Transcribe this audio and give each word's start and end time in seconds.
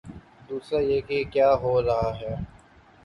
دوسرا 0.49 0.79
یہ 0.81 0.99
کہ 1.07 1.23
کیا 1.33 1.49
ہو 1.61 1.73
رہا 1.81 2.09
ہے۔ 2.19 2.33